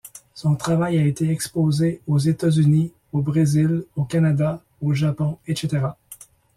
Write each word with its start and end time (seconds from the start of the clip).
Son 0.33 0.55
travail 0.55 0.97
a 0.97 1.05
été 1.05 1.29
exposé 1.29 2.01
aux 2.07 2.17
États-Unis, 2.17 2.91
au 3.13 3.21
Brésil, 3.21 3.83
au 3.95 4.03
Canada, 4.03 4.63
au 4.81 4.93
Japon 4.95 5.37
etc. 5.45 5.89